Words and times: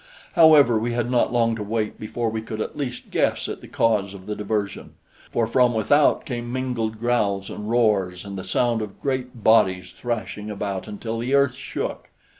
However, 0.33 0.79
we 0.79 0.93
had 0.93 1.11
not 1.11 1.31
long 1.31 1.55
to 1.55 1.61
wait 1.61 1.99
before 1.99 2.31
we 2.31 2.41
could 2.41 2.59
at 2.59 2.75
least 2.75 3.11
guess 3.11 3.47
at 3.47 3.61
the 3.61 3.67
cause 3.67 4.15
of 4.15 4.25
the 4.25 4.35
diversion, 4.35 4.95
for 5.31 5.45
from 5.45 5.75
without 5.75 6.25
came 6.25 6.51
mingled 6.51 6.99
growls 6.99 7.51
and 7.51 7.69
roars 7.69 8.25
and 8.25 8.35
the 8.35 8.43
sound 8.43 8.81
of 8.81 8.99
great 8.99 9.43
bodies 9.43 9.91
thrashing 9.91 10.49
about 10.49 10.87
until 10.87 11.19
the 11.19 11.35
earth 11.35 11.53
shook. 11.53 12.09